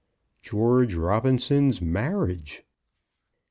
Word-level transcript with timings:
GEORGE 0.41 0.95
ROBINSON'S 0.95 1.79
MARRIAGE. 1.79 2.65